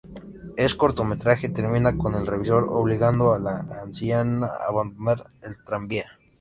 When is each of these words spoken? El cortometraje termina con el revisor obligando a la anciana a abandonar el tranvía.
El 0.57 0.77
cortometraje 0.77 1.49
termina 1.49 1.95
con 1.95 2.15
el 2.15 2.25
revisor 2.25 2.65
obligando 2.71 3.33
a 3.33 3.37
la 3.39 3.81
anciana 3.83 4.47
a 4.47 4.69
abandonar 4.69 5.27
el 5.43 5.63
tranvía. 5.63 6.17